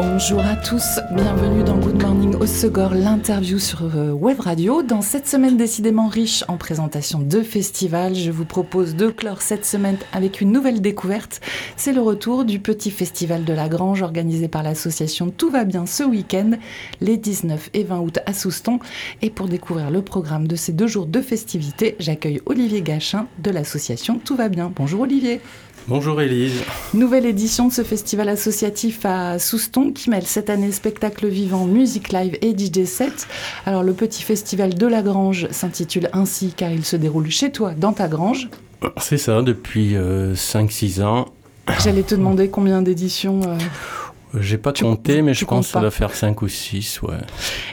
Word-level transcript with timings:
Bonjour 0.00 0.38
à 0.38 0.54
tous, 0.54 1.00
bienvenue 1.10 1.64
dans 1.64 1.76
Good 1.76 2.00
Morning 2.00 2.36
au 2.36 2.46
Segor, 2.46 2.94
l'interview 2.94 3.58
sur 3.58 3.82
euh, 3.82 4.12
Web 4.12 4.38
Radio. 4.38 4.84
Dans 4.84 5.02
cette 5.02 5.26
semaine 5.26 5.56
décidément 5.56 6.06
riche 6.06 6.44
en 6.46 6.56
présentation 6.56 7.18
de 7.18 7.42
festivals, 7.42 8.14
je 8.14 8.30
vous 8.30 8.44
propose 8.44 8.94
de 8.94 9.08
clore 9.08 9.42
cette 9.42 9.64
semaine 9.66 9.96
avec 10.12 10.40
une 10.40 10.52
nouvelle 10.52 10.80
découverte. 10.80 11.40
C'est 11.76 11.92
le 11.92 12.00
retour 12.00 12.44
du 12.44 12.60
petit 12.60 12.92
festival 12.92 13.44
de 13.44 13.52
la 13.52 13.68
Grange 13.68 14.02
organisé 14.02 14.46
par 14.46 14.62
l'association 14.62 15.30
Tout 15.30 15.50
va 15.50 15.64
bien 15.64 15.84
ce 15.84 16.04
week-end, 16.04 16.52
les 17.00 17.16
19 17.16 17.70
et 17.74 17.82
20 17.82 17.98
août 17.98 18.18
à 18.24 18.34
Souston. 18.34 18.78
Et 19.20 19.30
pour 19.30 19.48
découvrir 19.48 19.90
le 19.90 20.02
programme 20.02 20.46
de 20.46 20.54
ces 20.54 20.72
deux 20.72 20.86
jours 20.86 21.06
de 21.06 21.20
festivités, 21.20 21.96
j'accueille 21.98 22.40
Olivier 22.46 22.82
Gachin 22.82 23.26
de 23.40 23.50
l'association 23.50 24.20
Tout 24.24 24.36
va 24.36 24.48
bien. 24.48 24.70
Bonjour 24.76 25.00
Olivier. 25.00 25.40
Bonjour 25.88 26.20
Élise. 26.20 26.62
Nouvelle 26.92 27.24
édition 27.24 27.68
de 27.68 27.72
ce 27.72 27.82
festival 27.82 28.28
associatif 28.28 29.06
à 29.06 29.38
Souston 29.38 29.90
qui 29.90 30.10
mêle 30.10 30.26
cette 30.26 30.50
année 30.50 30.70
spectacle 30.70 31.26
vivant, 31.26 31.64
musique 31.64 32.12
live 32.12 32.36
et 32.42 32.54
DJ 32.54 32.84
set. 32.84 33.26
Alors 33.64 33.82
le 33.82 33.94
petit 33.94 34.22
festival 34.22 34.74
de 34.74 34.86
la 34.86 35.00
Grange 35.00 35.48
s'intitule 35.50 36.10
ainsi 36.12 36.52
car 36.54 36.70
il 36.70 36.84
se 36.84 36.96
déroule 36.96 37.30
chez 37.30 37.50
toi, 37.52 37.72
dans 37.74 37.94
ta 37.94 38.06
grange. 38.06 38.50
C'est 38.98 39.16
ça, 39.16 39.40
depuis 39.40 39.94
5-6 39.94 41.00
euh, 41.00 41.04
ans. 41.06 41.28
J'allais 41.82 42.02
te 42.02 42.14
demander 42.14 42.50
combien 42.50 42.82
d'éditions 42.82 43.40
euh, 43.46 43.58
J'ai 44.38 44.58
pas 44.58 44.74
compté, 44.74 45.22
mais 45.22 45.32
je 45.32 45.46
pense 45.46 45.68
que 45.68 45.72
ça 45.72 45.80
doit 45.80 45.90
faire 45.90 46.14
5 46.14 46.42
ou 46.42 46.48
6, 46.48 47.00
ouais. 47.00 47.14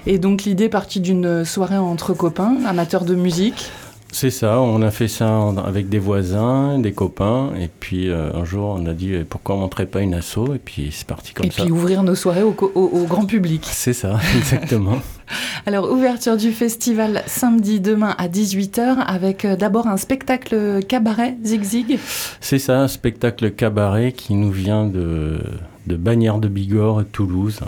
Et 0.07 0.19
donc 0.19 0.43
l'idée 0.43 0.69
partie 0.69 1.01
d'une 1.01 1.43
soirée 1.43 1.75
entre 1.75 2.13
copains, 2.13 2.55
amateurs 2.65 3.03
de 3.03 3.13
musique 3.13 3.71
c'est 4.11 4.29
ça, 4.29 4.61
on 4.61 4.81
a 4.81 4.91
fait 4.91 5.07
ça 5.07 5.53
avec 5.65 5.89
des 5.89 5.99
voisins, 5.99 6.79
des 6.79 6.93
copains, 6.93 7.51
et 7.59 7.67
puis 7.67 8.09
euh, 8.09 8.31
un 8.33 8.45
jour 8.45 8.77
on 8.79 8.85
a 8.85 8.93
dit 8.93 9.13
eh, 9.13 9.23
pourquoi 9.23 9.55
on 9.55 9.59
montrait 9.59 9.87
pas 9.87 10.01
une 10.01 10.13
asso, 10.13 10.53
et 10.55 10.59
puis 10.63 10.89
c'est 10.91 11.05
parti 11.05 11.33
comme 11.33 11.51
ça. 11.51 11.63
Et 11.63 11.65
puis 11.65 11.71
ouvrir 11.73 12.01
nos 12.01 12.15
soirées 12.15 12.43
au, 12.43 12.51
grand 12.51 13.25
public. 13.25 13.67
C'est 13.69 13.93
ça, 13.93 14.17
exactement. 14.37 14.99
Alors 15.65 15.91
ouverture 15.91 16.37
du 16.37 16.51
festival 16.51 17.23
samedi 17.25 17.79
demain 17.79 18.15
à 18.17 18.27
18h 18.27 18.99
avec 19.05 19.43
euh, 19.43 19.55
d'abord 19.55 19.87
un 19.87 19.97
spectacle 19.97 20.83
cabaret 20.87 21.35
Zig 21.43 21.63
Zig. 21.63 21.99
C'est 22.39 22.59
ça, 22.59 22.79
un 22.79 22.87
spectacle 22.87 23.51
cabaret 23.51 24.11
qui 24.13 24.35
nous 24.35 24.51
vient 24.51 24.85
de, 24.85 25.41
de 25.87 25.95
Bagnères 25.97 26.37
de 26.37 26.47
Bigorre, 26.47 27.03
Toulouse. 27.11 27.59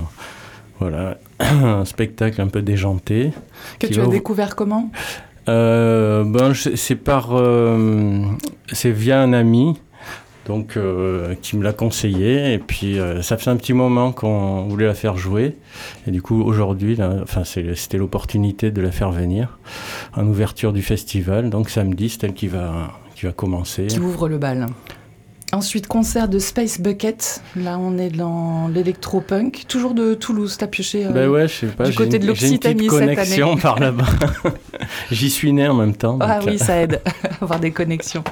Voilà, 0.79 1.17
un 1.39 1.85
spectacle 1.85 2.39
un 2.39 2.47
peu 2.47 2.61
déjanté. 2.61 3.33
Que 3.79 3.87
tu 3.87 3.99
as 3.99 4.07
découvert 4.07 4.55
comment? 4.55 4.91
Euh, 5.47 6.23
ben, 6.25 6.53
c'est 6.53 6.95
par, 6.95 7.29
euh, 7.31 8.21
c'est 8.71 8.91
via 8.91 9.21
un 9.21 9.33
ami, 9.33 9.79
donc 10.45 10.77
euh, 10.77 11.35
qui 11.41 11.57
me 11.57 11.63
l'a 11.63 11.73
conseillé. 11.73 12.53
Et 12.53 12.59
puis 12.59 12.97
ça 13.21 13.37
fait 13.37 13.49
un 13.49 13.55
petit 13.55 13.73
moment 13.73 14.11
qu'on 14.11 14.67
voulait 14.67 14.87
la 14.87 14.93
faire 14.93 15.17
jouer. 15.17 15.55
Et 16.07 16.11
du 16.11 16.21
coup 16.21 16.41
aujourd'hui, 16.41 16.97
enfin 17.21 17.43
c'était 17.43 17.97
l'opportunité 17.97 18.71
de 18.71 18.81
la 18.81 18.91
faire 18.91 19.11
venir 19.11 19.59
en 20.15 20.25
ouverture 20.27 20.73
du 20.73 20.81
festival. 20.81 21.49
Donc 21.49 21.69
samedi, 21.69 22.09
c'est 22.09 22.23
elle 22.23 22.33
qui 22.33 22.47
va 22.47 22.91
qui 23.15 23.25
va 23.25 23.31
commencer. 23.31 23.87
Qui 23.87 23.99
ouvre 23.99 24.29
le 24.29 24.37
bal. 24.37 24.67
Ensuite, 25.53 25.87
concert 25.87 26.27
de 26.27 26.39
Space 26.39 26.81
Bucket. 26.81 27.41
Là, 27.55 27.79
on 27.79 27.97
est 27.97 28.09
dans 28.09 28.67
l'électro-punk. 28.67 29.63
Toujours 29.69 29.93
de 29.93 30.13
Toulouse, 30.13 30.57
t'as 30.57 30.67
pioché 30.67 31.05
euh, 31.05 31.11
ben 31.11 31.29
ouais, 31.29 31.47
je 31.47 31.53
sais 31.53 31.67
pas, 31.67 31.85
du 31.85 31.95
côté 31.95 32.19
de 32.19 32.27
l'Occitanie 32.27 32.89
cette 32.89 33.01
année. 33.01 33.15
connexion 33.15 33.55
par 33.55 33.79
là-bas. 33.79 34.07
J'y 35.11 35.29
suis 35.29 35.53
né 35.53 35.65
en 35.65 35.73
même 35.73 35.95
temps. 35.95 36.17
Ah 36.19 36.41
oui, 36.45 36.59
ça 36.59 36.81
aide 36.81 37.01
avoir 37.41 37.61
des 37.61 37.71
connexions. 37.71 38.25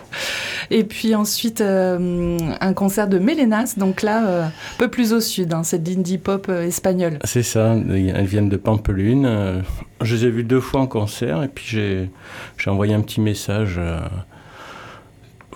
Et 0.72 0.84
puis 0.84 1.16
ensuite, 1.16 1.62
euh, 1.62 2.38
un 2.60 2.74
concert 2.74 3.08
de 3.08 3.18
Mélénas. 3.18 3.76
Donc 3.78 4.02
là, 4.02 4.28
euh, 4.28 4.44
un 4.44 4.52
peu 4.78 4.90
plus 4.90 5.14
au 5.14 5.22
sud. 5.22 5.54
Hein, 5.54 5.64
c'est 5.64 5.88
l'indie 5.88 6.18
pop 6.18 6.50
espagnol. 6.50 7.20
C'est 7.24 7.44
ça. 7.44 7.76
Elles 7.76 8.26
viennent 8.26 8.50
de 8.50 8.58
Pampelune. 8.58 9.64
je 10.02 10.16
les 10.16 10.26
ai 10.26 10.30
vues 10.30 10.44
deux 10.44 10.60
fois 10.60 10.82
en 10.82 10.88
concert. 10.88 11.44
Et 11.44 11.48
puis 11.48 11.66
j'ai 11.66 12.70
envoyé 12.70 12.94
un 12.94 13.02
petit 13.02 13.22
message 13.22 13.80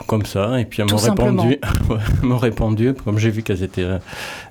comme 0.07 0.25
ça, 0.25 0.59
et 0.59 0.65
puis 0.65 0.81
elles 0.81 0.89
m'ont 0.89 0.97
répondu, 0.97 1.59
m'ont 2.23 2.37
répondu, 2.37 2.93
comme 2.93 3.19
j'ai 3.19 3.29
vu 3.29 3.43
qu'elles 3.43 3.63
étaient, 3.63 3.87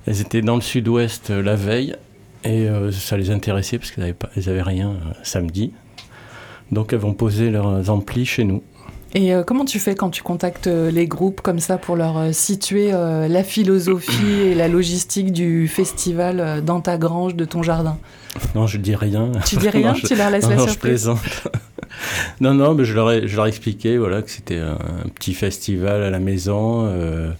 elles 0.06 0.20
étaient 0.20 0.42
dans 0.42 0.54
le 0.54 0.60
sud-ouest 0.60 1.30
euh, 1.30 1.42
la 1.42 1.56
veille, 1.56 1.96
et 2.44 2.68
euh, 2.68 2.92
ça 2.92 3.16
les 3.16 3.30
intéressait 3.30 3.78
parce 3.78 3.90
qu'elles 3.90 4.04
n'avaient 4.04 4.14
pas, 4.14 4.28
elles 4.36 4.48
avaient 4.48 4.62
rien 4.62 4.90
euh, 4.90 5.12
samedi. 5.22 5.72
Donc 6.70 6.92
elles 6.92 6.98
vont 6.98 7.14
poser 7.14 7.50
leurs 7.50 7.88
amplis 7.90 8.26
chez 8.26 8.44
nous. 8.44 8.62
Et 9.14 9.32
comment 9.46 9.64
tu 9.64 9.78
fais 9.78 9.94
quand 9.94 10.10
tu 10.10 10.22
contactes 10.22 10.66
les 10.66 11.06
groupes 11.06 11.40
comme 11.40 11.60
ça 11.60 11.78
pour 11.78 11.96
leur 11.96 12.34
situer 12.34 12.90
la 12.90 13.42
philosophie 13.42 14.42
et 14.42 14.54
la 14.54 14.68
logistique 14.68 15.32
du 15.32 15.66
festival 15.66 16.62
dans 16.62 16.82
ta 16.82 16.98
grange, 16.98 17.34
de 17.34 17.46
ton 17.46 17.62
jardin? 17.62 17.96
Non, 18.54 18.66
je 18.66 18.76
dis 18.76 18.94
rien. 18.94 19.32
Tu 19.46 19.56
dis 19.56 19.70
rien 19.70 19.94
Tu 20.06 20.14
leur 20.14 20.28
laisses 20.28 20.46
la 20.46 20.58
surprise 20.58 20.74
je 20.74 20.78
plaisante. 20.78 21.48
non, 22.40 22.54
non, 22.54 22.74
mais 22.74 22.84
je 22.84 22.94
leur 22.94 23.10
ai, 23.10 23.28
je 23.28 23.36
leur 23.36 23.46
ai 23.46 23.48
expliqué 23.48 23.98
voilà, 23.98 24.22
que 24.22 24.30
c'était 24.30 24.58
un, 24.58 24.78
petit 25.14 25.34
festival 25.34 26.02
à 26.02 26.10
la 26.10 26.18
maison. 26.18 26.86
Euh, 26.86 27.30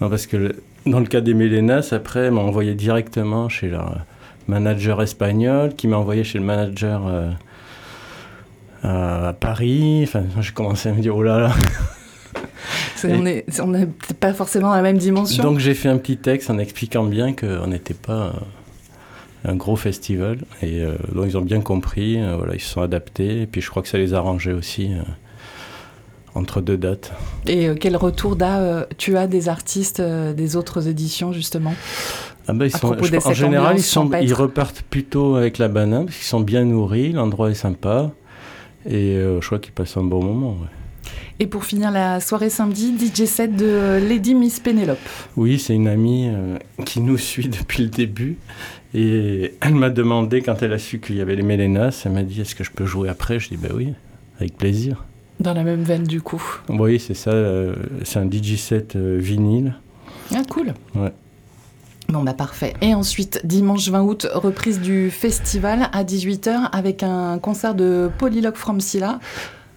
non, 0.00 0.08
parce 0.08 0.26
que 0.26 0.54
dans 0.86 1.00
le 1.00 1.06
cas 1.06 1.20
des 1.20 1.34
Mélénas, 1.34 1.90
après, 1.92 2.26
ils 2.26 2.32
m'ont 2.32 2.46
envoyé 2.46 2.74
directement 2.74 3.48
chez 3.48 3.68
leur 3.68 3.98
manager 4.48 5.02
espagnol, 5.02 5.74
qui 5.74 5.88
m'a 5.88 5.96
envoyé 5.96 6.24
chez 6.24 6.38
le 6.38 6.44
manager 6.44 7.06
euh, 7.06 7.30
à 8.82 9.32
Paris. 9.32 10.00
Enfin, 10.04 10.24
j'ai 10.40 10.52
commencé 10.52 10.88
à 10.88 10.92
me 10.92 11.00
dire, 11.00 11.16
oh 11.16 11.22
là 11.22 11.38
là. 11.38 11.52
on 13.04 13.68
n'est 13.68 13.88
pas 14.18 14.32
forcément 14.32 14.68
dans 14.68 14.74
la 14.74 14.82
même 14.82 14.98
dimension. 14.98 15.42
Donc 15.42 15.58
j'ai 15.58 15.74
fait 15.74 15.88
un 15.88 15.98
petit 15.98 16.16
texte 16.16 16.50
en 16.50 16.58
expliquant 16.58 17.04
bien 17.04 17.32
qu'on 17.32 17.66
n'était 17.68 17.94
pas 17.94 18.34
un 19.44 19.56
gros 19.56 19.76
festival. 19.76 20.38
Et 20.62 20.80
euh, 20.80 20.94
donc 21.14 21.26
ils 21.26 21.38
ont 21.38 21.42
bien 21.42 21.60
compris, 21.60 22.20
euh, 22.20 22.36
voilà, 22.36 22.54
ils 22.54 22.60
se 22.60 22.68
sont 22.68 22.82
adaptés. 22.82 23.42
Et 23.42 23.46
puis 23.46 23.60
je 23.60 23.70
crois 23.70 23.82
que 23.82 23.88
ça 23.88 23.98
les 23.98 24.14
a 24.14 24.18
arrangés 24.18 24.52
aussi 24.52 24.92
euh, 24.92 25.02
entre 26.34 26.60
deux 26.60 26.76
dates. 26.76 27.12
Et 27.46 27.68
quel 27.80 27.96
retour 27.96 28.36
tu 28.98 29.16
as 29.16 29.26
des 29.26 29.48
artistes 29.48 30.00
des 30.00 30.56
autres 30.56 30.88
éditions 30.88 31.32
justement? 31.32 31.74
Ah 32.48 32.52
ben, 32.52 32.64
ils 32.66 32.76
sont, 32.76 32.96
En 33.24 33.32
général, 33.32 33.76
ils, 33.76 33.82
sont, 33.82 34.10
ils 34.20 34.34
repartent 34.34 34.82
plutôt 34.82 35.36
avec 35.36 35.58
la 35.58 35.68
banane 35.68 36.06
parce 36.06 36.16
qu'ils 36.16 36.26
sont 36.26 36.40
bien 36.40 36.64
nourris, 36.64 37.12
l'endroit 37.12 37.50
est 37.50 37.54
sympa. 37.54 38.10
Et 38.88 39.14
je 39.14 39.44
crois 39.44 39.58
qu'ils 39.58 39.72
passent 39.72 39.96
un 39.96 40.04
bon 40.04 40.24
moment. 40.24 40.56
Et 41.40 41.46
pour 41.46 41.64
finir 41.64 41.90
la 41.90 42.20
soirée 42.20 42.50
samedi, 42.50 42.94
DJ 42.98 43.24
set 43.24 43.56
de 43.56 43.98
Lady 44.06 44.34
Miss 44.34 44.60
Pénélope. 44.60 44.98
Oui, 45.36 45.58
c'est 45.58 45.74
une 45.74 45.88
amie 45.88 46.30
qui 46.84 47.00
nous 47.00 47.16
suit 47.16 47.48
depuis 47.60 47.82
le 47.82 47.88
début 47.88 48.36
et 48.92 49.54
elle 49.60 49.74
m'a 49.74 49.90
demandé, 49.90 50.42
quand 50.42 50.62
elle 50.62 50.72
a 50.72 50.78
su 50.78 50.98
qu'il 50.98 51.16
y 51.16 51.20
avait 51.20 51.36
les 51.36 51.42
Mélénas, 51.42 52.02
elle 52.04 52.12
m'a 52.12 52.22
dit 52.22 52.40
Est-ce 52.40 52.54
que 52.54 52.64
je 52.64 52.70
peux 52.70 52.86
jouer 52.86 53.08
après? 53.08 53.38
Je 53.38 53.50
dis 53.50 53.56
Ben 53.56 53.70
oui, 53.74 53.94
avec 54.38 54.56
plaisir. 54.56 55.04
Dans 55.38 55.54
la 55.54 55.62
même 55.62 55.82
veine, 55.82 56.04
du 56.04 56.20
coup 56.20 56.42
Oui, 56.68 56.98
c'est 56.98 57.14
ça. 57.14 57.30
Euh, 57.30 57.74
c'est 58.04 58.18
un 58.18 58.28
DJ 58.28 58.56
set 58.56 58.96
euh, 58.96 59.16
vinyle. 59.18 59.74
Ah, 60.34 60.42
cool. 60.50 60.74
Ouais. 60.94 61.12
Bon, 62.08 62.24
bah 62.24 62.34
parfait. 62.34 62.74
Et 62.82 62.92
ensuite, 62.92 63.40
dimanche 63.44 63.88
20 63.88 64.02
août, 64.02 64.26
reprise 64.34 64.80
du 64.80 65.10
festival 65.10 65.88
à 65.92 66.02
18h 66.02 66.70
avec 66.72 67.04
un 67.04 67.38
concert 67.38 67.76
de 67.76 68.10
Polylogue 68.18 68.56
from 68.56 68.80
Silla. 68.80 69.20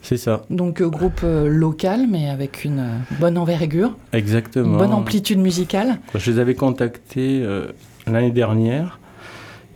C'est 0.04 0.18
ça. 0.18 0.44
Donc 0.52 0.82
euh, 0.82 0.90
groupe 0.90 1.22
local, 1.24 2.06
mais 2.08 2.30
avec 2.30 2.64
une 2.64 2.86
bonne 3.20 3.38
envergure. 3.38 3.98
Exactement. 4.12 4.78
bonne 4.78 4.94
amplitude 4.94 5.40
musicale. 5.40 5.98
Je 6.14 6.30
les 6.30 6.40
avais 6.40 6.56
contactés 6.56 7.44
l'année 8.06 8.32
dernière 8.32 9.00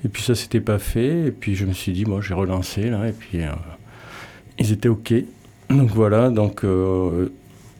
et 0.05 0.09
puis 0.09 0.23
ça 0.23 0.35
s'était 0.35 0.61
pas 0.61 0.79
fait. 0.79 1.27
Et 1.27 1.31
puis 1.31 1.55
je 1.55 1.65
me 1.65 1.73
suis 1.73 1.91
dit, 1.91 2.05
moi, 2.05 2.21
j'ai 2.21 2.33
relancé 2.33 2.89
là. 2.89 3.07
Et 3.07 3.11
puis 3.11 3.41
euh, 3.41 3.49
ils 4.59 4.71
étaient 4.71 4.89
OK. 4.89 5.13
Donc 5.69 5.89
voilà. 5.89 6.29
Donc 6.29 6.63
euh, 6.63 7.29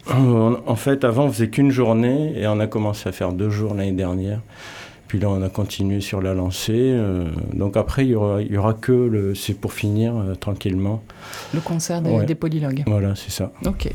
en 0.10 0.76
fait, 0.76 1.04
avant, 1.04 1.26
on 1.26 1.32
faisait 1.32 1.50
qu'une 1.50 1.72
journée 1.72 2.34
et 2.38 2.48
on 2.48 2.60
a 2.60 2.68
commencé 2.68 3.08
à 3.08 3.12
faire 3.12 3.32
deux 3.32 3.50
jours 3.50 3.74
l'année 3.74 3.92
dernière. 3.92 4.42
Puis 5.08 5.20
là, 5.20 5.30
on 5.30 5.42
a 5.42 5.50
continué 5.50 6.02
sur 6.02 6.22
la 6.22 6.34
lancée. 6.34 6.74
Euh, 6.76 7.30
donc 7.54 7.78
après, 7.78 8.06
il 8.06 8.10
y 8.10 8.16
aura, 8.16 8.42
il 8.42 8.52
y 8.52 8.58
aura 8.58 8.74
que 8.74 8.92
le. 8.92 9.36
C'est 9.36 9.54
pour 9.54 9.74
finir 9.74 10.14
tranquillement. 10.40 11.02
Le 11.54 11.62
concert 11.62 12.02
des, 12.02 12.26
des 12.26 12.36
polylogues. 12.36 12.84
Voilà, 12.88 13.16
c'est 13.16 13.32
ça. 13.32 13.52
Ok. 13.66 13.88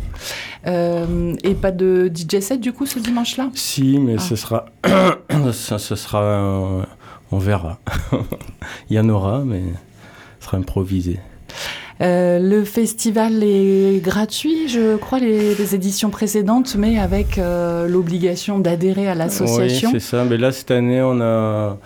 et 0.65 1.55
pas 1.55 1.71
de 1.71 2.11
DJ 2.13 2.41
set 2.41 2.61
du 2.61 2.73
coup 2.73 2.87
ce 2.87 2.99
dimanche-là? 2.99 3.51
Si, 3.55 3.99
mais 3.99 4.19
ce 4.19 4.37
sera. 4.37 4.67
ça, 5.53 5.79
ce 5.79 5.97
sera 5.97 6.87
on 7.33 7.39
verra. 7.39 7.79
Il 8.91 8.97
y 8.97 9.01
en 9.01 9.09
aura, 9.09 9.41
mais 9.45 9.63
ce 10.39 10.47
sera 10.47 10.59
improvisé. 10.59 11.19
Euh, 12.01 12.39
le 12.39 12.65
festival 12.65 13.43
est 13.43 14.03
gratuit, 14.03 14.69
je 14.69 14.97
crois, 14.97 15.19
les, 15.19 15.75
éditions 15.75 16.11
précédentes, 16.11 16.75
mais 16.77 16.99
avec 16.99 17.39
euh, 17.39 17.87
l'obligation 17.87 18.59
d'adhérer 18.59 19.09
à 19.09 19.15
l'association. 19.15 19.91
Oui, 19.93 20.01
c'est 20.01 20.07
ça. 20.07 20.25
Mais 20.25 20.37
là, 20.37 20.53
cette 20.53 20.71
année, 20.71 21.03
on, 21.03 21.21
a, 21.21 21.79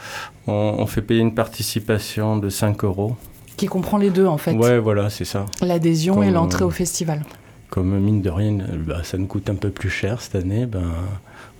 on, 0.46 0.86
fait 0.86 1.02
payer 1.02 1.20
une 1.20 1.34
participation 1.34 2.36
de 2.36 2.48
5 2.48 2.84
euros. 2.84 3.16
Qui 3.56 3.66
comprend 3.66 3.98
les 3.98 4.10
deux, 4.10 4.26
en 4.26 4.38
fait. 4.38 4.52
Ouais, 4.52 4.78
voilà, 4.78 5.10
c'est 5.10 5.24
ça. 5.24 5.46
L'adhésion 5.60 6.22
et 6.22 6.30
l'entrée 6.30 6.64
au 6.64 6.70
festival. 6.70 7.24
Comme 7.70 7.98
mine 7.98 8.22
de 8.22 8.30
rien, 8.30 8.56
bah, 8.86 9.00
ça 9.02 9.18
nous 9.18 9.26
coûte 9.26 9.50
un 9.50 9.54
peu 9.54 9.70
plus 9.70 9.90
cher 9.90 10.20
cette 10.20 10.36
année, 10.36 10.66
ben, 10.66 10.92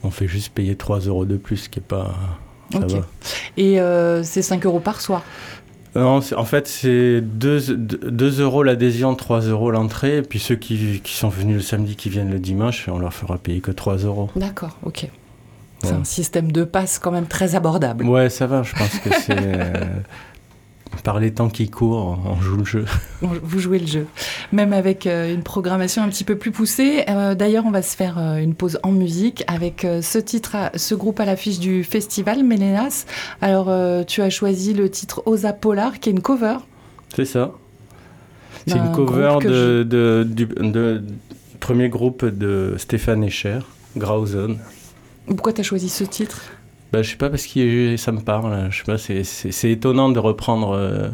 on 0.02 0.10
fait 0.10 0.28
juste 0.28 0.52
payer 0.52 0.76
3 0.76 1.00
euros 1.00 1.25
de 1.25 1.37
plus, 1.37 1.56
ce 1.56 1.69
qui 1.69 1.81
n'est 1.81 1.87
pas. 1.87 2.14
Ça 2.72 2.81
va. 2.81 2.99
Et 3.56 3.81
euh, 3.81 4.22
c'est 4.22 4.42
5 4.42 4.64
euros 4.66 4.81
par 4.81 5.00
soir 5.00 5.22
non, 5.96 6.20
en 6.37 6.44
fait, 6.44 6.69
c'est 6.69 7.20
2, 7.20 8.40
euros 8.40 8.62
l'adhésion, 8.62 9.14
3 9.14 9.40
euros 9.43 9.70
l'entrée. 9.70 10.19
Et 10.19 10.22
puis 10.22 10.38
ceux 10.38 10.56
qui, 10.56 11.00
sont 11.04 11.28
venus 11.28 11.56
le 11.56 11.62
samedi, 11.62 11.96
qui 11.96 12.08
viennent 12.08 12.31
le 12.31 12.38
dimanche, 12.38 12.88
on 12.88 12.98
leur 12.98 13.14
fera 13.14 13.38
payer 13.38 13.60
que 13.60 13.70
3 13.70 13.98
euros. 13.98 14.31
D'accord, 14.37 14.76
ok. 14.84 15.08
C'est 15.82 15.93
un 15.93 16.04
système 16.04 16.50
de 16.50 16.64
passe 16.64 16.98
quand 16.98 17.12
même 17.12 17.26
très 17.26 17.54
abordable. 17.54 18.04
Ouais, 18.06 18.31
ça 18.31 18.46
va, 18.46 18.62
je 18.62 18.72
pense 18.75 18.98
que 18.98 19.10
c'est. 19.20 19.72
Par 21.04 21.20
les 21.20 21.32
temps 21.32 21.48
qui 21.48 21.70
courent, 21.70 22.19
on 22.25 22.40
joue 22.40 22.56
le 22.56 22.64
jeu. 22.64 22.84
Vous 23.20 23.58
jouez 23.58 23.78
le 23.78 23.87
jeu, 23.87 24.06
même 24.52 24.72
avec 24.72 25.06
euh, 25.06 25.32
une 25.32 25.43
programmation 25.43 26.02
un 26.02 26.08
petit 26.08 26.25
peu 26.25 26.37
plus 26.37 26.50
poussée. 26.50 27.04
Euh, 27.08 27.34
d'ailleurs, 27.34 27.64
on 27.66 27.70
va 27.70 27.82
se 27.82 27.96
faire 27.96 28.19
euh, 28.19 28.37
une 28.37 28.54
pause 28.54 28.78
en 28.82 28.93
musique 28.93 29.44
avec 29.46 29.87
ce 30.02 30.19
titre, 30.19 30.56
ce 30.75 30.94
groupe 30.94 31.20
à 31.20 31.25
l'affiche 31.25 31.58
du 31.58 31.84
festival, 31.84 32.43
Mélénas. 32.43 33.06
Alors, 33.40 33.70
tu 34.06 34.22
as 34.22 34.31
choisi 34.31 34.75
le 34.75 34.90
titre 34.90 35.22
Osa 35.26 35.52
Polar, 35.52 36.00
qui 36.00 36.08
est 36.08 36.12
une 36.12 36.22
cover. 36.22 36.58
C'est 37.14 37.25
ça. 37.25 37.52
C'est 38.66 38.76
une 38.76 38.92
cover 38.92 39.38
de, 39.42 40.25
du 40.25 40.49
premier 41.60 41.88
groupe 41.88 42.25
de 42.25 42.75
Stéphane 42.78 43.22
Escher, 43.25 43.60
Grauson. 43.96 44.56
Pourquoi 45.26 45.52
tu 45.52 45.60
as 45.60 45.64
choisi 45.64 45.88
ce 45.88 46.04
titre? 46.04 46.42
Bah, 46.93 47.03
je 47.03 47.11
sais 47.11 47.17
pas 47.17 47.31
parce 47.31 47.47
que 47.47 47.97
ça 47.97 48.12
me 48.12 48.21
parle. 48.21 48.71
Je 48.71 48.79
sais 48.79 48.85
pas, 48.85 48.99
c'est 49.25 49.71
étonnant 49.71 50.09
de 50.09 50.19
reprendre, 50.19 50.73
euh, 50.73 51.09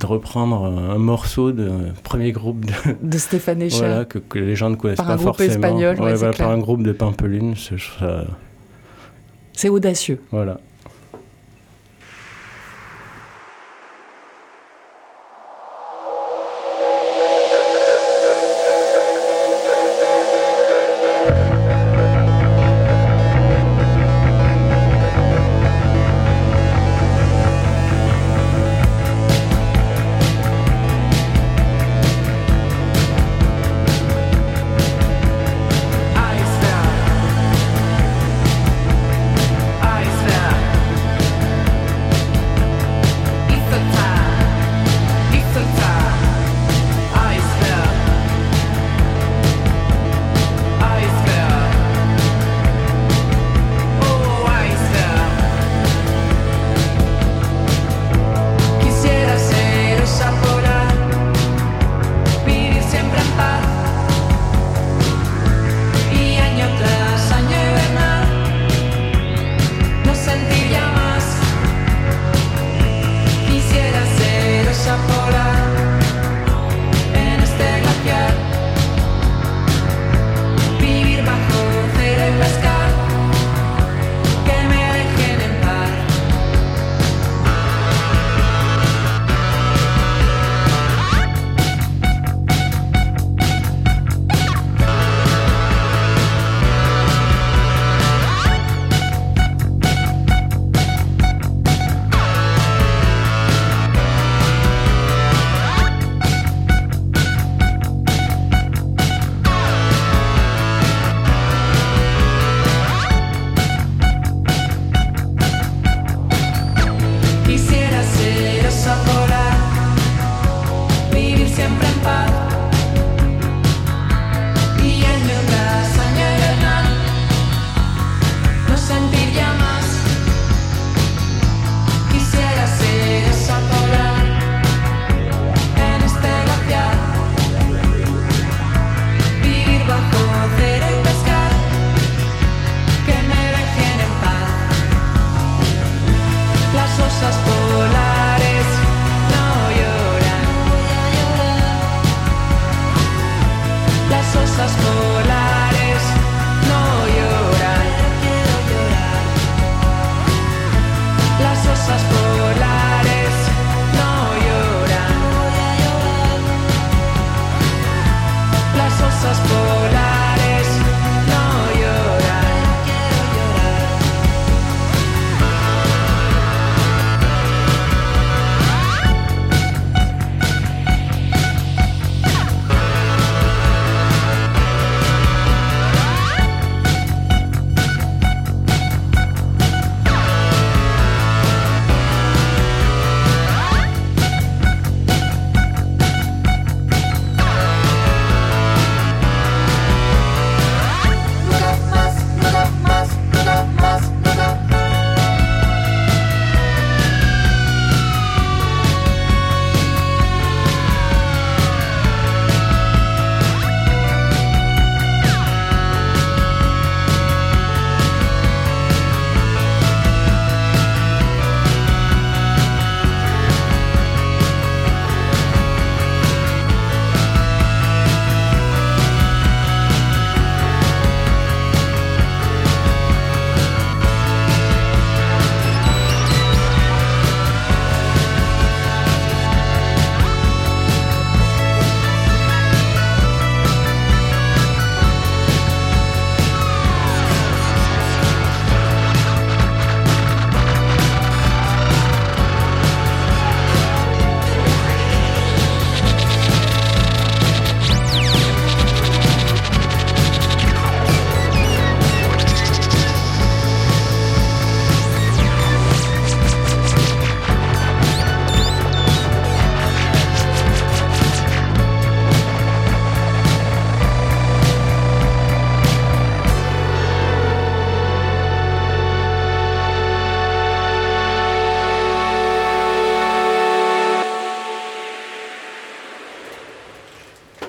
de 0.00 0.06
reprendre 0.06 0.64
un 0.64 0.98
morceau 0.98 1.52
de 1.52 1.70
premier 2.02 2.32
groupe 2.32 2.64
de, 2.64 2.72
de 3.02 3.18
Stéphane 3.18 3.62
Echer. 3.62 3.78
Voilà, 3.78 4.04
que, 4.04 4.18
que, 4.18 4.38
les 4.38 4.56
gens 4.56 4.70
ne 4.70 4.76
connaissent 4.76 4.98
par 4.98 5.06
pas 5.06 5.14
un 5.14 5.18
forcément. 5.18 5.52
Espagnol, 5.52 6.00
ouais, 6.00 6.14
voilà, 6.14 6.32
par 6.32 6.50
un 6.50 6.58
groupe 6.58 6.82
de 6.82 6.92
Pampelune. 6.92 7.54
C'est 9.52 9.68
audacieux. 9.68 10.20
Voilà. 10.30 10.60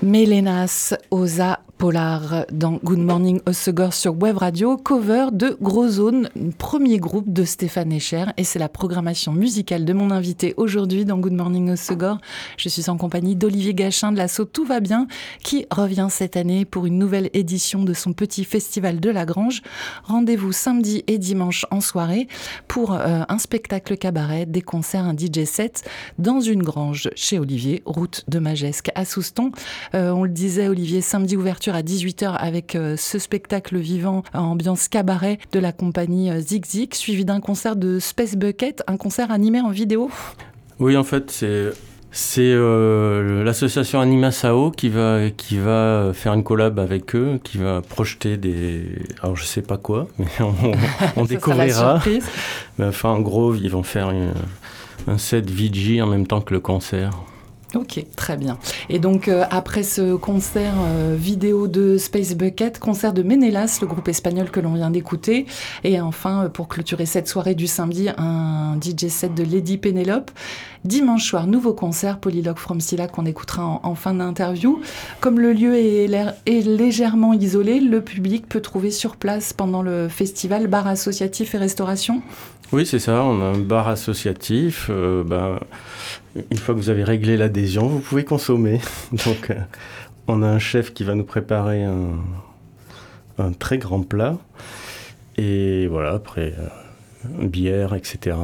Mélénas 0.09 0.95
Osa 1.11 1.59
Polar 1.79 2.45
dans 2.51 2.74
Good 2.83 3.00
Morning 3.00 3.39
Osegor 3.45 3.93
sur 3.93 4.21
Web 4.21 4.36
Radio, 4.36 4.75
cover 4.75 5.27
de 5.31 5.55
Gros 5.62 5.88
Zone, 5.88 6.29
premier 6.57 6.98
groupe 6.98 7.31
de 7.31 7.45
Stéphane 7.45 7.93
Echer. 7.93 8.25
Et 8.36 8.43
c'est 8.43 8.59
la 8.59 8.67
programmation 8.67 9.31
musicale 9.31 9.86
de 9.86 9.93
mon 9.93 10.12
invité 10.12 10.53
aujourd'hui 10.57 11.05
dans 11.05 11.17
Good 11.17 11.31
Morning 11.31 11.71
Osegor. 11.71 12.17
Je 12.57 12.67
suis 12.67 12.89
en 12.89 12.98
compagnie 12.98 13.38
d'Olivier 13.38 13.74
Gachin 13.74 14.12
de 14.12 14.17
l'assaut 14.17 14.43
Tout 14.43 14.65
va 14.65 14.81
bien, 14.81 15.07
qui 15.41 15.67
revient 15.71 16.07
cette 16.09 16.36
année 16.36 16.65
pour 16.65 16.86
une 16.86 16.98
nouvelle 16.98 17.29
édition 17.31 17.86
de 17.86 17.93
son 17.93 18.12
petit 18.12 18.43
festival 18.43 19.00
de 19.00 19.09
la 19.09 19.24
Grange. 19.24 19.62
Rendez-vous 20.03 20.51
samedi 20.51 21.05
et 21.07 21.17
dimanche 21.17 21.65
en 21.71 21.79
soirée 21.79 22.27
pour 22.67 22.91
euh, 22.91 23.21
un 23.29 23.38
spectacle 23.38 23.95
cabaret, 23.95 24.45
des 24.45 24.62
concerts, 24.62 25.05
un 25.05 25.15
DJ 25.15 25.45
set 25.45 25.89
dans 26.17 26.41
une 26.41 26.62
grange 26.62 27.09
chez 27.15 27.39
Olivier, 27.39 27.83
route 27.86 28.25
de 28.27 28.39
Magesque 28.39 28.91
à 28.95 29.05
Souston. 29.05 29.51
Euh, 29.95 30.12
on 30.12 30.25
le 30.25 30.29
disait, 30.29 30.67
Olivier, 30.67 31.00
samedi 31.00 31.38
ouverture 31.38 31.68
à 31.75 31.81
18h 31.81 32.35
avec 32.35 32.75
euh, 32.75 32.95
ce 32.97 33.19
spectacle 33.19 33.77
vivant 33.77 34.23
en 34.33 34.51
ambiance 34.51 34.88
cabaret 34.88 35.39
de 35.51 35.59
la 35.59 35.71
compagnie 35.71 36.29
euh, 36.29 36.39
Zig 36.39 36.65
Zig, 36.65 36.93
suivi 36.93 37.25
d'un 37.25 37.39
concert 37.39 37.75
de 37.75 37.99
Space 37.99 38.35
Bucket, 38.35 38.83
un 38.88 38.97
concert 38.97 39.31
animé 39.31 39.61
en 39.61 39.69
vidéo. 39.69 40.09
Oui, 40.79 40.95
en 40.97 41.03
fait, 41.03 41.31
c'est 41.31 41.71
c'est 42.11 42.41
euh, 42.41 43.43
l'association 43.43 44.01
Anima 44.01 44.31
Sao 44.31 44.71
qui 44.71 44.89
va, 44.89 45.29
qui 45.29 45.57
va 45.59 46.11
faire 46.13 46.33
une 46.33 46.43
collab 46.43 46.79
avec 46.79 47.15
eux, 47.15 47.39
qui 47.43 47.59
va 47.59 47.81
projeter 47.81 48.38
des. 48.38 48.83
Alors 49.21 49.35
je 49.35 49.45
sais 49.45 49.61
pas 49.61 49.77
quoi, 49.77 50.07
mais 50.17 50.25
on, 50.39 50.53
on 51.15 51.25
découvrira. 51.25 52.01
Mais 52.77 52.85
enfin, 52.85 53.09
en 53.09 53.21
gros, 53.21 53.53
ils 53.53 53.69
vont 53.69 53.83
faire 53.83 54.11
un 55.07 55.17
set 55.17 55.49
VG 55.49 56.01
en 56.01 56.07
même 56.07 56.25
temps 56.25 56.41
que 56.41 56.53
le 56.53 56.59
concert. 56.59 57.11
Ok, 57.75 58.03
très 58.15 58.35
bien. 58.35 58.57
Et 58.89 58.97
donc 58.97 59.27
euh, 59.27 59.45
après 59.51 59.83
ce 59.83 60.15
concert 60.15 60.73
euh, 60.88 61.15
vidéo 61.15 61.67
de 61.67 61.97
Space 61.97 62.35
Bucket, 62.35 62.79
concert 62.79 63.13
de 63.13 63.21
Menelas, 63.21 63.77
le 63.81 63.85
groupe 63.85 64.07
espagnol 64.07 64.49
que 64.49 64.59
l'on 64.59 64.73
vient 64.73 64.89
d'écouter, 64.89 65.45
et 65.83 66.01
enfin 66.01 66.45
euh, 66.45 66.49
pour 66.49 66.67
clôturer 66.67 67.05
cette 67.05 67.27
soirée 67.27 67.53
du 67.53 67.67
samedi, 67.67 68.09
un 68.17 68.75
DJ 68.81 69.09
set 69.09 69.35
de 69.35 69.43
Lady 69.43 69.77
Penelope. 69.77 70.31
Dimanche 70.83 71.25
soir, 71.25 71.45
nouveau 71.45 71.73
concert 71.73 72.19
Polylogue 72.19 72.57
from 72.57 72.79
Silla 72.81 73.07
qu'on 73.07 73.25
écoutera 73.25 73.81
en, 73.83 73.95
fin 73.95 74.15
d'interview. 74.15 74.81
Comme 75.19 75.39
le 75.39 75.53
lieu 75.53 75.75
est, 75.75 76.07
légèrement 76.47 77.33
isolé, 77.33 77.81
le 77.81 78.01
public 78.01 78.47
peut 78.47 78.61
trouver 78.61 78.89
sur 78.89 79.17
place 79.17 79.53
pendant 79.53 79.83
le 79.83 80.07
festival 80.07 80.67
bar 80.67 80.88
associatif 80.88 81.53
et 81.53 81.57
restauration. 81.57 82.21
Oui, 82.71 82.85
c'est 82.85 82.99
ça. 82.99 83.23
On 83.23 83.41
a 83.41 83.45
un 83.45 83.57
bar 83.57 83.89
associatif. 83.89 84.89
Ben, 84.89 85.59
une 86.36 86.57
fois 86.57 86.75
que 86.75 86.79
vous 86.79 86.89
avez 86.89 87.03
réglé 87.03 87.38
l'adhésion, 87.38 87.88
vous 87.88 88.00
pouvez 88.00 88.24
consommer. 88.24 88.79
Donc, 89.25 89.50
euh, 89.50 89.59
on 90.27 90.43
a 90.43 90.48
un 90.48 90.59
chef 90.59 90.93
qui 90.93 91.03
va 91.03 91.15
nous 91.15 91.24
préparer 91.24 91.83
un, 91.83 92.13
très 93.57 93.77
grand 93.77 94.01
plat. 94.01 94.38
Et 95.38 95.88
voilà, 95.88 96.13
après, 96.13 96.53
euh, 96.59 97.48
bière, 97.48 97.95
etc. 97.95 98.36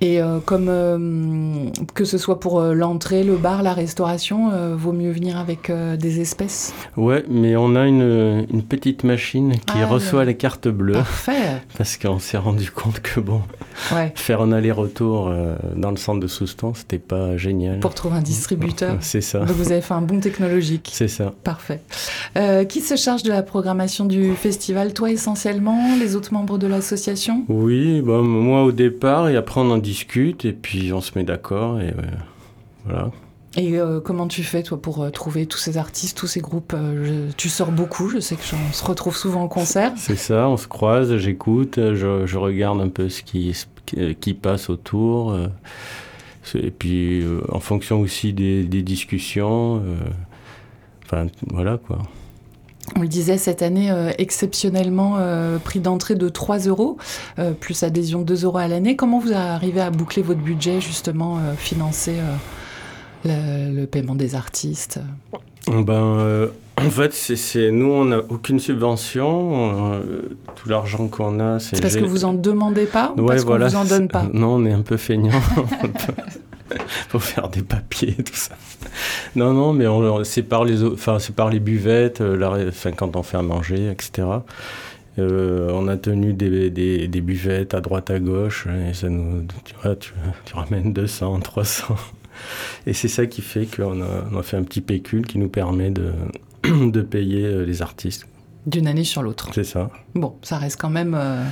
Et 0.00 0.20
euh, 0.20 0.40
comme 0.44 0.66
euh, 0.68 1.70
que 1.94 2.04
ce 2.04 2.18
soit 2.18 2.40
pour 2.40 2.60
euh, 2.60 2.74
l'entrée, 2.74 3.22
le 3.22 3.36
bar, 3.36 3.62
la 3.62 3.72
restauration, 3.72 4.50
vaut 4.76 4.92
mieux 4.92 5.10
venir 5.10 5.36
avec 5.38 5.70
des 5.98 6.20
espèces 6.20 6.74
Ouais, 6.96 7.24
mais 7.28 7.56
on 7.56 7.74
a 7.76 7.86
une, 7.86 8.46
une 8.50 8.62
petite 8.62 9.04
machine 9.04 9.52
qui 9.52 9.78
ah, 9.80 9.86
reçoit 9.86 10.20
ouais. 10.20 10.26
les 10.26 10.36
cartes 10.36 10.68
bleues. 10.68 10.94
Parfait 10.94 11.32
Parce 11.78 11.96
qu'on 11.96 12.18
s'est 12.18 12.38
rendu 12.38 12.70
compte 12.70 13.00
que 13.00 13.20
bon, 13.20 13.42
ouais. 13.92 14.12
faire 14.14 14.40
un 14.42 14.52
aller-retour 14.52 15.32
dans 15.76 15.90
le 15.90 15.96
centre 15.96 16.20
de 16.20 16.26
Souston, 16.26 16.72
c'était 16.74 16.98
pas 16.98 17.36
génial. 17.36 17.80
Pour 17.80 17.94
trouver 17.94 18.16
un 18.16 18.22
distributeur 18.22 18.96
C'est 19.00 19.20
ça. 19.20 19.40
Donc 19.40 19.56
vous 19.56 19.72
avez 19.72 19.80
fait 19.80 19.94
un 19.94 20.02
bon 20.02 20.20
technologique. 20.20 20.90
C'est 20.92 21.08
ça. 21.08 21.32
Parfait. 21.44 21.80
qui 22.68 22.80
se 22.80 22.96
charge 22.96 23.22
de 23.22 23.30
la 23.30 23.42
programmation 23.42 24.04
du 24.04 24.34
festival 24.34 24.92
Toi 24.92 25.10
essentiellement 25.10 25.96
Les 25.98 26.16
autres 26.16 26.32
membres 26.32 26.58
de 26.58 26.66
l'association? 26.66 27.44
Oui, 27.48 28.00
bah, 28.02 28.20
moi 28.22 28.64
au 28.64 28.72
départ, 28.72 29.28
et 29.28 29.36
après 29.36 29.60
on 29.60 29.70
en 29.70 29.78
discute 29.84 30.44
et 30.44 30.52
puis 30.52 30.92
on 30.92 31.00
se 31.00 31.16
met 31.16 31.24
d'accord 31.24 31.80
et 31.80 31.90
euh, 31.90 32.02
voilà. 32.84 33.10
Et 33.56 33.78
euh, 33.78 34.00
comment 34.00 34.26
tu 34.26 34.42
fais 34.42 34.62
toi 34.62 34.80
pour 34.80 35.02
euh, 35.02 35.10
trouver 35.10 35.46
tous 35.46 35.58
ces 35.58 35.78
artistes, 35.78 36.18
tous 36.18 36.26
ces 36.26 36.40
groupes 36.40 36.72
euh, 36.74 37.28
je, 37.28 37.32
Tu 37.36 37.48
sors 37.48 37.70
beaucoup, 37.70 38.08
je 38.08 38.18
sais 38.18 38.34
que 38.34 38.42
on 38.54 38.72
se 38.72 38.84
retrouve 38.84 39.16
souvent 39.16 39.42
en 39.42 39.48
concert. 39.48 39.92
C'est 39.96 40.16
ça, 40.16 40.48
on 40.48 40.56
se 40.56 40.66
croise, 40.66 41.16
j'écoute, 41.18 41.76
je, 41.76 42.26
je, 42.26 42.38
regarde 42.38 42.80
un 42.80 42.88
peu 42.88 43.08
ce 43.08 43.22
qui, 43.22 43.54
qui 44.20 44.34
passe 44.34 44.70
autour. 44.70 45.38
Et 46.54 46.70
puis 46.70 47.24
en 47.48 47.60
fonction 47.60 48.00
aussi 48.00 48.32
des, 48.32 48.64
des 48.64 48.82
discussions. 48.82 49.82
Enfin 51.04 51.26
voilà 51.48 51.78
quoi. 51.78 51.98
On 52.96 53.00
le 53.00 53.08
disait, 53.08 53.38
cette 53.38 53.62
année, 53.62 53.90
euh, 53.90 54.12
exceptionnellement, 54.18 55.14
euh, 55.18 55.58
prix 55.58 55.80
d'entrée 55.80 56.14
de 56.14 56.28
3 56.28 56.58
euros, 56.68 56.98
euh, 57.38 57.52
plus 57.52 57.82
adhésion 57.82 58.22
2 58.22 58.44
euros 58.44 58.58
à 58.58 58.68
l'année. 58.68 58.94
Comment 58.94 59.18
vous 59.18 59.32
arrivez 59.32 59.80
à 59.80 59.90
boucler 59.90 60.22
votre 60.22 60.40
budget, 60.40 60.80
justement, 60.80 61.38
financer 61.56 62.14
le, 63.24 63.72
le, 63.74 63.86
paiement 63.86 64.14
des 64.14 64.34
artistes? 64.34 65.00
Ben, 65.66 66.48
En 66.76 66.90
fait, 66.90 67.14
c'est 67.14 67.70
nous, 67.70 67.90
on 67.90 68.04
n'a 68.04 68.18
aucune 68.28 68.58
subvention. 68.58 70.02
tout 70.54 70.68
l'argent 70.68 71.08
qu'on 71.08 71.40
a, 71.40 71.58
c'est... 71.58 71.80
parce 71.80 71.96
que 71.96 72.04
vous 72.04 72.24
en 72.24 72.34
demandez 72.34 72.84
pas 72.84 73.14
ou 73.16 73.22
ouais, 73.22 73.28
parce 73.28 73.44
voilà, 73.44 73.66
qu'on 73.66 73.78
vous 73.78 73.78
en 73.78 73.84
donne 73.84 74.08
pas? 74.08 74.26
Non, 74.32 74.56
on 74.56 74.66
est 74.66 74.72
un 74.72 74.82
peu 74.82 74.98
feignant. 74.98 75.32
faire 77.18 77.48
des 77.48 77.62
papiers 77.62 78.14
tout 78.14 78.34
ça. 78.34 78.56
Non, 79.36 79.52
non, 79.52 79.72
mais 79.72 79.86
c'est 80.24 80.42
par, 80.42 80.64
les, 80.64 80.84
enfin, 80.84 81.18
par 81.34 81.50
les 81.50 81.60
buvettes, 81.60 82.20
euh, 82.20 82.36
la, 82.36 82.68
enfin, 82.68 82.92
quand 82.92 83.16
on 83.16 83.22
fait 83.22 83.36
à 83.36 83.42
manger, 83.42 83.90
etc. 83.90 84.28
Euh, 85.18 85.70
on 85.72 85.86
a 85.86 85.96
tenu 85.96 86.32
des, 86.32 86.70
des, 86.70 87.06
des, 87.06 87.20
buvettes 87.20 87.72
à 87.74 87.80
droite 87.80 88.10
à 88.10 88.18
gauche 88.18 88.66
et 88.66 88.94
ça 88.94 89.08
nous 89.08 89.46
tu, 89.64 89.74
vois, 89.80 89.94
tu, 89.94 90.12
tu 90.44 90.54
ramènes 90.56 90.92
200 90.92 91.38
300 91.38 91.94
et 92.86 92.92
c'est 92.92 93.06
ça 93.06 93.26
qui 93.26 93.40
fait 93.40 93.66
qu'on 93.66 94.02
a, 94.02 94.24
on 94.32 94.38
a 94.38 94.42
fait 94.42 94.56
un 94.56 94.64
petit 94.64 94.80
pécule 94.80 95.24
qui 95.24 95.38
nous 95.38 95.48
permet 95.48 95.90
de, 95.90 96.10
de 96.64 97.02
payer 97.02 97.44
euh, 97.44 97.64
les 97.64 97.80
artistes 97.80 98.26
d'une 98.66 98.88
année 98.88 99.04
sur 99.04 99.22
l'autre 99.22 99.50
c'est 99.52 99.62
ça 99.62 99.88
bon 100.16 100.34
ça 100.42 100.58
reste 100.58 100.80
quand 100.80 100.90
même 100.90 101.14
euh, 101.14 101.44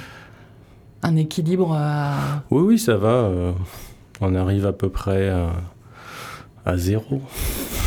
un 1.03 1.15
équilibre 1.15 1.73
à... 1.73 2.43
oui 2.51 2.63
oui 2.63 2.79
ça 2.81 2.97
va 2.97 3.09
euh, 3.09 3.53
on 4.23 4.35
arrive 4.35 4.67
à 4.67 4.73
peu 4.73 4.89
près 4.89 5.29
à, 5.29 5.51
à 6.65 6.77
zéro. 6.77 7.21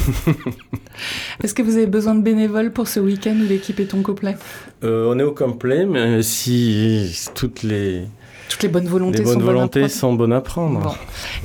Est-ce 1.43 1.53
que 1.53 1.61
vous 1.61 1.77
avez 1.77 1.87
besoin 1.87 2.15
de 2.15 2.21
bénévoles 2.21 2.71
pour 2.71 2.87
ce 2.87 2.99
week-end 2.99 3.35
où 3.41 3.47
l'équipe 3.47 3.79
est 3.79 3.93
au 3.93 4.01
complet 4.01 4.35
euh, 4.83 5.09
On 5.09 5.17
est 5.17 5.23
au 5.23 5.31
complet, 5.31 5.85
mais 5.85 6.21
si 6.21 7.27
toutes 7.33 7.63
les, 7.63 8.03
toutes 8.49 8.63
les 8.63 8.69
bonnes 8.69 8.87
volontés, 8.87 9.19
les 9.19 9.23
bonnes, 9.23 9.33
sont, 9.33 9.39
volontés 9.39 9.79
bonnes 9.81 9.89
sont 9.89 10.13
bonnes 10.13 10.33
à 10.33 10.41
prendre. 10.41 10.79
Bon. 10.79 10.91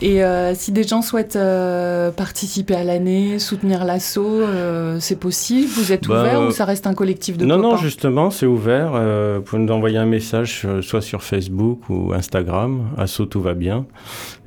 Et 0.02 0.22
euh, 0.22 0.54
si 0.54 0.72
des 0.72 0.82
gens 0.82 1.02
souhaitent 1.02 1.36
euh, 1.36 2.10
participer 2.10 2.74
à 2.74 2.84
l'année, 2.84 3.38
soutenir 3.38 3.84
l'assaut, 3.84 4.42
euh, 4.42 4.98
c'est 5.00 5.18
possible? 5.18 5.68
Vous 5.68 5.92
êtes 5.92 6.06
bah, 6.06 6.20
ouvert 6.20 6.42
ou 6.42 6.50
ça 6.50 6.64
reste 6.64 6.86
un 6.86 6.94
collectif 6.94 7.38
de 7.38 7.46
Non, 7.46 7.56
copains? 7.56 7.68
non, 7.68 7.76
justement, 7.76 8.30
c'est 8.30 8.46
ouvert. 8.46 8.92
Vous 9.36 9.42
pouvez 9.42 9.62
nous 9.62 9.72
envoyer 9.72 9.98
un 9.98 10.06
message 10.06 10.66
soit 10.82 11.00
sur 11.00 11.22
Facebook 11.22 11.88
ou 11.88 12.12
Instagram. 12.12 12.90
Assaut, 12.98 13.26
tout 13.26 13.40
va 13.40 13.54
bien. 13.54 13.86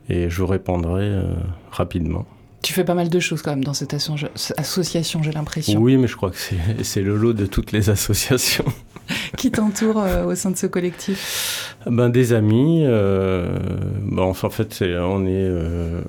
Et 0.09 0.29
je 0.29 0.41
vous 0.41 0.47
répondrai 0.47 1.03
euh, 1.03 1.33
rapidement. 1.71 2.25
Tu 2.63 2.71
fais 2.71 2.85
pas 2.85 2.93
mal 2.93 3.09
de 3.09 3.19
choses 3.19 3.41
quand 3.41 3.51
même 3.51 3.63
dans 3.63 3.73
cette 3.73 3.93
association, 3.93 5.21
j'ai 5.21 5.33
l'impression. 5.33 5.81
Oui, 5.81 5.97
mais 5.97 6.07
je 6.07 6.15
crois 6.15 6.31
que 6.31 6.37
c'est 6.81 7.01
le 7.01 7.17
lot 7.17 7.33
de 7.33 7.45
toutes 7.45 7.73
les 7.73 7.89
associations. 7.89 8.65
Qui 9.37 9.51
t'entoure 9.51 9.99
euh, 9.99 10.23
au 10.23 10.33
sein 10.33 10.49
de 10.49 10.55
ce 10.55 10.67
collectif? 10.67 11.75
Ben, 11.85 12.07
Des 12.07 12.31
amis. 12.31 12.83
Euh, 12.85 13.59
bon, 14.01 14.29
en 14.29 14.49
fait, 14.49 14.81
est, 14.81 14.97
on 14.97 15.25
est 15.25 15.29
euh, 15.31 16.01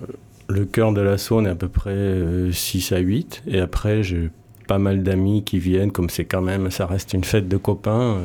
le 0.49 0.65
cœur 0.65 0.93
de 0.93 1.01
l'assaut, 1.01 1.39
on 1.39 1.45
est 1.45 1.51
à 1.51 1.57
peu 1.57 1.69
près 1.69 1.91
euh, 1.91 2.53
6 2.53 2.93
à 2.93 2.99
8. 2.99 3.43
Et 3.49 3.59
après, 3.59 4.05
j'ai 4.05 4.31
pas 4.69 4.79
mal 4.79 5.03
d'amis 5.03 5.43
qui 5.43 5.59
viennent, 5.59 5.91
comme 5.91 6.09
c'est 6.09 6.25
quand 6.25 6.41
même, 6.41 6.71
ça 6.71 6.87
reste 6.87 7.15
une 7.15 7.25
fête 7.25 7.49
de 7.49 7.57
copains, 7.57 8.19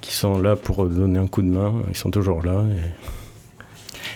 qui 0.00 0.14
sont 0.14 0.40
là 0.40 0.56
pour 0.56 0.86
donner 0.86 1.18
un 1.18 1.26
coup 1.26 1.42
de 1.42 1.50
main. 1.50 1.74
Ils 1.90 1.96
sont 1.96 2.10
toujours 2.10 2.42
là. 2.42 2.64
Et... 2.70 3.19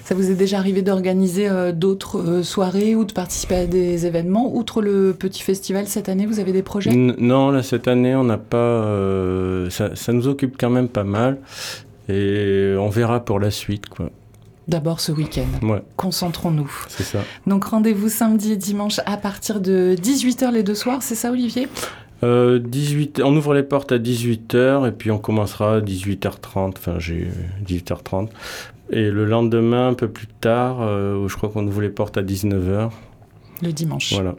Ça 0.04 0.14
vous 0.14 0.30
est 0.30 0.34
déjà 0.34 0.58
arrivé 0.58 0.82
d'organiser 0.82 1.48
euh, 1.48 1.72
d'autres 1.72 2.18
euh, 2.18 2.42
soirées 2.42 2.94
ou 2.94 3.06
de 3.06 3.12
participer 3.14 3.54
à 3.54 3.66
des 3.66 4.04
événements? 4.04 4.54
Outre 4.54 4.82
le 4.82 5.14
petit 5.18 5.42
festival 5.42 5.86
cette 5.86 6.10
année, 6.10 6.26
vous 6.26 6.40
avez 6.40 6.52
des 6.52 6.62
projets? 6.62 6.90
N 6.90 7.14
Non, 7.18 7.50
là, 7.50 7.62
cette 7.62 7.88
année, 7.88 8.14
on 8.14 8.24
n'a 8.24 8.36
pas. 8.36 8.58
Euh, 8.58 9.70
ça, 9.70 9.96
ça, 9.96 10.12
nous 10.12 10.28
occupe 10.28 10.56
quand 10.60 10.68
même 10.68 10.88
pas 10.88 11.04
mal. 11.04 11.38
Et 12.10 12.74
on 12.78 12.90
verra 12.90 13.24
pour 13.24 13.40
la 13.40 13.50
suite, 13.50 13.88
quoi. 13.88 14.10
D'abord 14.68 15.00
ce 15.00 15.10
week-end. 15.10 15.66
Ouais. 15.66 15.82
Concentrons-nous. 15.96 16.70
C'est 16.88 17.02
ça. 17.02 17.20
Donc 17.46 17.64
rendez-vous 17.64 18.10
samedi 18.10 18.52
et 18.52 18.56
dimanche 18.56 19.00
à 19.06 19.16
partir 19.16 19.60
de 19.60 19.94
18h 19.98 20.52
les 20.52 20.62
deux 20.62 20.74
soirs, 20.74 21.02
c'est 21.02 21.14
ça 21.14 21.30
Olivier? 21.30 21.68
Euh, 22.22 22.58
18, 22.58 23.20
on 23.22 23.36
ouvre 23.36 23.52
les 23.52 23.62
portes 23.62 23.92
à 23.92 23.98
18h 23.98 24.88
et 24.88 24.92
puis 24.92 25.10
on 25.10 25.18
commencera 25.18 25.76
à 25.76 25.80
18h30, 25.80 26.72
enfin 26.78 26.98
j'ai 26.98 27.28
18h30 27.66 28.28
Et 28.94 29.10
le 29.10 29.24
lendemain, 29.24 29.88
un 29.88 29.94
peu 29.94 30.08
plus 30.08 30.28
tard, 30.28 30.80
euh, 30.80 31.26
je 31.26 31.36
crois 31.36 31.48
qu'on 31.48 31.66
ouvre 31.66 31.80
les 31.80 31.88
portes 31.88 32.16
à 32.16 32.22
19h. 32.22 32.90
Le 33.60 33.72
dimanche. 33.72 34.12
Voilà. 34.12 34.36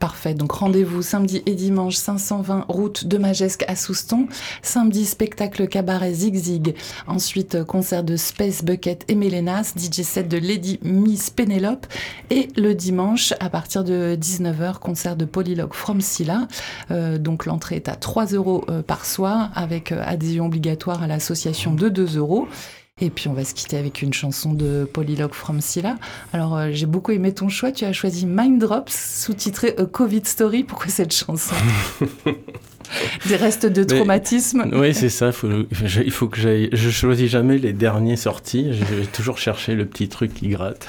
Parfait. 0.00 0.34
Donc 0.34 0.50
rendez-vous 0.50 1.02
samedi 1.02 1.40
et 1.46 1.54
dimanche 1.54 1.94
520 1.94 2.64
route 2.66 3.06
de 3.06 3.16
Majesque 3.16 3.64
à 3.68 3.76
Souston. 3.76 4.26
Samedi 4.60 5.04
spectacle 5.04 5.68
cabaret 5.68 6.12
Zig 6.12 6.34
Zig. 6.34 6.74
Ensuite 7.06 7.62
concert 7.62 8.02
de 8.02 8.16
Space 8.16 8.64
Bucket 8.64 9.04
et 9.06 9.14
Mélénas, 9.14 9.74
DJ 9.76 10.02
set 10.02 10.26
de 10.26 10.38
Lady 10.38 10.80
Miss 10.82 11.30
Pénélope. 11.30 11.86
Et 12.30 12.48
le 12.56 12.74
dimanche 12.74 13.34
à 13.38 13.50
partir 13.50 13.84
de 13.84 14.18
19h 14.20 14.80
concert 14.80 15.14
de 15.14 15.24
Polylogue 15.24 15.74
From 15.74 16.00
Silla. 16.00 16.48
Euh, 16.90 17.18
donc 17.18 17.46
l'entrée 17.46 17.76
est 17.76 17.88
à 17.88 17.94
3 17.94 18.26
euros 18.32 18.64
euh, 18.68 18.82
par 18.82 19.04
soir 19.04 19.52
avec 19.54 19.92
adhésion 19.92 20.46
obligatoire 20.46 21.04
à 21.04 21.06
l'association 21.06 21.72
de 21.74 21.88
2 21.88 22.18
euros. 22.18 22.48
Et 23.00 23.10
puis 23.10 23.28
on 23.28 23.32
va 23.32 23.44
se 23.44 23.54
quitter 23.54 23.78
avec 23.78 24.02
une 24.02 24.12
chanson 24.12 24.52
de 24.52 24.88
Polylogue 24.92 25.32
from 25.32 25.60
Silla. 25.60 25.96
Alors 26.32 26.56
euh, 26.56 26.68
j'ai 26.72 26.86
beaucoup 26.86 27.10
aimé 27.12 27.32
ton 27.32 27.48
choix, 27.48 27.72
tu 27.72 27.84
as 27.84 27.92
choisi 27.92 28.26
Mind 28.26 28.60
Drops, 28.60 28.92
sous-titré 28.92 29.74
A 29.78 29.86
Covid 29.86 30.22
Story. 30.24 30.62
Pourquoi 30.62 30.88
cette 30.88 31.12
chanson 31.12 31.54
Des 33.26 33.36
restes 33.36 33.64
de 33.64 33.84
traumatisme 33.84 34.68
Oui, 34.74 34.92
c'est 34.92 35.08
ça. 35.08 35.30
il 36.04 36.10
faut 36.10 36.28
que 36.28 36.38
j'aille. 36.38 36.68
Je 36.72 36.90
choisis 36.90 37.30
jamais 37.30 37.56
les 37.56 37.72
derniers 37.72 38.16
sortis. 38.16 38.74
Je 38.74 38.84
vais 38.84 39.06
toujours 39.06 39.38
chercher 39.38 39.74
le 39.74 39.86
petit 39.86 40.08
truc 40.08 40.34
qui 40.34 40.48
gratte. 40.48 40.86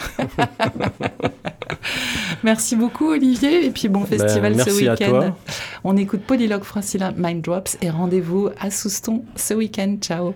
merci 2.43 2.75
beaucoup, 2.75 3.11
Olivier. 3.11 3.65
Et 3.65 3.71
puis 3.71 3.87
bon 3.87 4.01
ben, 4.01 4.19
festival 4.19 4.61
ce 4.61 4.69
week-end. 4.71 5.33
On 5.85 5.95
écoute 5.95 6.21
Polylogue 6.27 6.63
Silla, 6.81 7.13
Mind 7.15 7.41
Drops 7.41 7.77
et 7.81 7.89
rendez-vous 7.89 8.49
à 8.59 8.69
Souston 8.69 9.23
ce 9.37 9.53
week-end. 9.53 9.95
Ciao. 10.01 10.33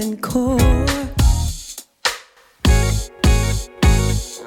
something 0.00 0.20
core. 0.20 0.58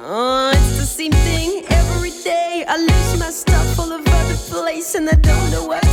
Oh, 0.06 0.52
it's 0.54 0.78
the 0.78 0.86
same 0.86 1.12
thing 1.12 1.64
every 1.70 2.12
day. 2.24 2.66
I 2.68 2.78
lose 2.78 3.20
my 3.20 3.30
stuff 3.30 3.80
all 3.80 3.92
over 3.92 4.04
the 4.04 4.40
place 4.50 4.96
and 4.96 5.10
I 5.10 5.16
don't 5.16 5.52
know 5.52 5.66
what 5.66 5.93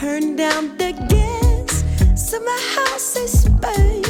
turn 0.00 0.34
down 0.34 0.78
the 0.78 0.92
gas, 1.10 1.84
so 2.14 2.40
my 2.40 2.60
house 2.74 3.16
is 3.16 3.46
burning. 3.60 4.09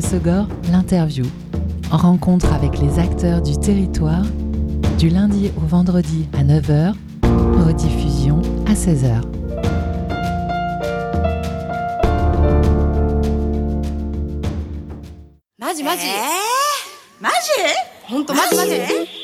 Segor, 0.00 0.46
l'interview. 0.70 1.24
Rencontre 1.90 2.52
avec 2.52 2.78
les 2.78 2.98
acteurs 2.98 3.42
du 3.42 3.58
territoire, 3.58 4.24
du 4.98 5.08
lundi 5.08 5.50
au 5.56 5.66
vendredi 5.66 6.28
à 6.38 6.44
9h, 6.44 6.94
rediffusion 7.64 8.40
à 8.66 8.74
16h. 8.74 9.22
Magie, 15.58 15.82
magie. 15.82 16.06
Eh 16.06 17.22
magie. 17.22 17.72
Hein. 18.80 19.17